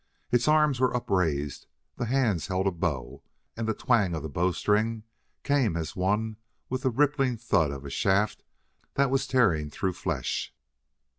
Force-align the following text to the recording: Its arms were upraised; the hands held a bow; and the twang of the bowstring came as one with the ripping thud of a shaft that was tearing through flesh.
Its 0.31 0.47
arms 0.47 0.79
were 0.79 0.95
upraised; 0.97 1.67
the 1.97 2.07
hands 2.07 2.47
held 2.47 2.65
a 2.65 2.71
bow; 2.71 3.21
and 3.55 3.67
the 3.67 3.73
twang 3.75 4.15
of 4.15 4.23
the 4.23 4.29
bowstring 4.29 5.03
came 5.43 5.77
as 5.77 5.95
one 5.95 6.37
with 6.69 6.81
the 6.81 6.89
ripping 6.89 7.37
thud 7.37 7.69
of 7.69 7.85
a 7.85 7.89
shaft 7.91 8.43
that 8.95 9.11
was 9.11 9.27
tearing 9.27 9.69
through 9.69 9.93
flesh. 9.93 10.55